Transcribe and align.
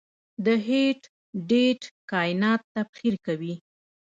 د 0.45 0.47
هیټ 0.67 1.01
ډیت 1.49 1.81
کائنات 2.11 2.61
تبخیر 2.75 3.15
کوي. 3.25 3.53